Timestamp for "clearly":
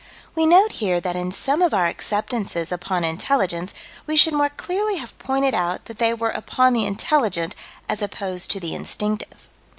4.49-4.97